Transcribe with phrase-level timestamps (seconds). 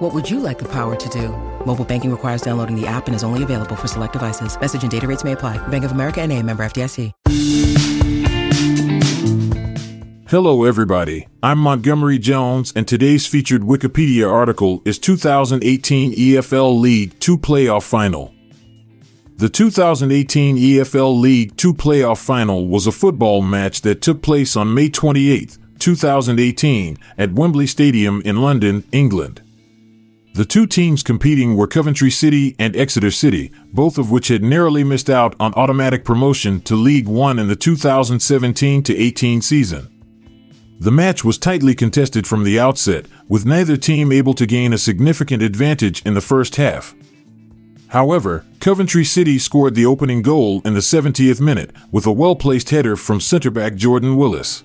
[0.00, 1.28] What would you like the power to do?
[1.66, 4.58] Mobile banking requires downloading the app and is only available for select devices.
[4.58, 5.58] Message and data rates may apply.
[5.68, 7.12] Bank of America and a member FDIC.
[10.26, 11.28] Hello, everybody.
[11.42, 18.32] I'm Montgomery Jones, and today's featured Wikipedia article is 2018 EFL League 2 Playoff Final.
[19.36, 24.72] The 2018 EFL League 2 Playoff Final was a football match that took place on
[24.72, 29.42] May 28, 2018, at Wembley Stadium in London, England.
[30.32, 34.84] The two teams competing were Coventry City and Exeter City, both of which had narrowly
[34.84, 39.88] missed out on automatic promotion to League One in the 2017 18 season.
[40.78, 44.78] The match was tightly contested from the outset, with neither team able to gain a
[44.78, 46.94] significant advantage in the first half.
[47.88, 52.70] However, Coventry City scored the opening goal in the 70th minute with a well placed
[52.70, 54.62] header from centre back Jordan Willis.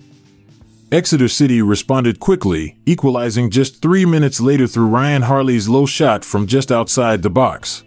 [0.96, 6.48] Exeter City responded quickly, equalizing just three minutes later through Ryan Harley's low shot from
[6.48, 7.84] just outside the box.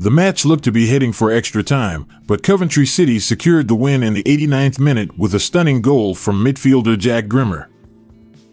[0.00, 4.02] The match looked to be heading for extra time, but Coventry City secured the win
[4.02, 7.70] in the 89th minute with a stunning goal from midfielder Jack Grimmer.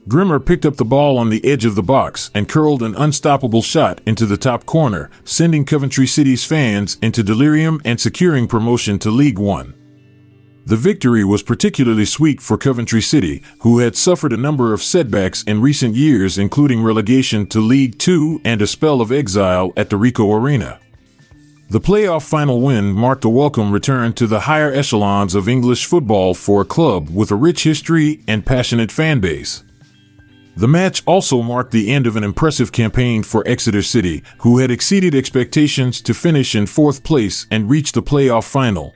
[0.08, 3.64] Grimmer picked up the ball on the edge of the box and curled an unstoppable
[3.64, 9.10] shot into the top corner, sending Coventry City's fans into delirium and securing promotion to
[9.10, 9.74] League One.
[10.68, 15.44] The victory was particularly sweet for Coventry City, who had suffered a number of setbacks
[15.44, 19.96] in recent years, including relegation to League Two and a spell of exile at the
[19.96, 20.80] Ricoh Arena.
[21.70, 26.34] The playoff final win marked a welcome return to the higher echelons of English football
[26.34, 29.64] for a club with a rich history and passionate fan base.
[30.58, 34.72] The match also marked the end of an impressive campaign for Exeter City, who had
[34.72, 38.96] exceeded expectations to finish in fourth place and reach the playoff final.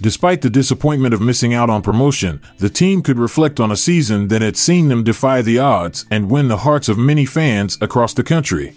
[0.00, 4.28] Despite the disappointment of missing out on promotion, the team could reflect on a season
[4.28, 8.14] that had seen them defy the odds and win the hearts of many fans across
[8.14, 8.74] the country.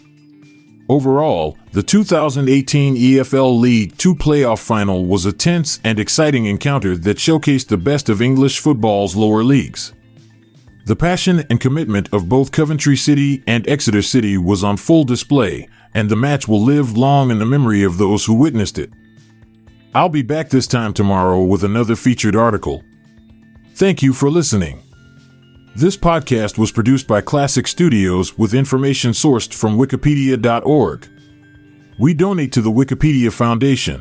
[0.90, 7.18] Overall, the 2018 EFL League 2 playoff final was a tense and exciting encounter that
[7.18, 9.94] showcased the best of English football's lower leagues.
[10.86, 15.70] The passion and commitment of both Coventry City and Exeter City was on full display,
[15.94, 18.92] and the match will live long in the memory of those who witnessed it.
[19.94, 22.82] I'll be back this time tomorrow with another featured article.
[23.76, 24.82] Thank you for listening.
[25.76, 31.10] This podcast was produced by Klassic Studios with information sourced from Wikipedia.org.
[32.00, 34.00] We donate to the Wikipedia Foundation,